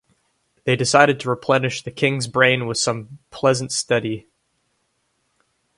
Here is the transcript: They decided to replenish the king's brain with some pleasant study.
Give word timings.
They 0.63 0.75
decided 0.75 1.19
to 1.19 1.29
replenish 1.29 1.83
the 1.83 1.91
king's 1.91 2.25
brain 2.25 2.65
with 2.65 2.79
some 2.79 3.19
pleasant 3.29 3.71
study. 3.71 4.25